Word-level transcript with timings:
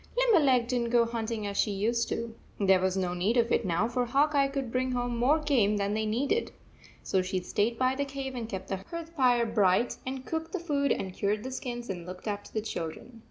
Limberleg 0.17 0.65
did 0.67 0.77
n 0.79 0.85
t 0.85 0.89
go 0.89 1.05
hunting 1.05 1.45
as 1.45 1.57
she 1.57 1.69
used 1.69 2.09
to. 2.09 2.33
There 2.59 2.79
was 2.79 2.97
no 2.97 3.13
need 3.13 3.37
of 3.37 3.51
it 3.51 3.63
now, 3.63 3.87
for 3.87 4.05
Hawk 4.07 4.33
Eye 4.33 4.47
could 4.47 4.71
bring 4.71 4.93
home 4.93 5.15
more 5.15 5.37
game 5.37 5.77
than 5.77 5.93
they 5.93 6.07
needed. 6.07 6.51
So 7.03 7.21
she 7.21 7.39
stayed 7.41 7.77
by 7.77 7.93
the 7.93 8.03
cave 8.03 8.33
and 8.33 8.49
kept 8.49 8.69
the 8.69 8.77
hearth 8.77 9.09
fire 9.15 9.45
bright 9.45 9.97
and 10.03 10.25
cooked 10.25 10.53
the 10.53 10.59
food 10.59 10.91
and 10.91 11.13
cured 11.13 11.43
the 11.43 11.51
skins 11.51 11.87
and 11.87 12.07
looked 12.07 12.27
after 12.27 12.51
the 12.51 12.61
children. 12.63 13.19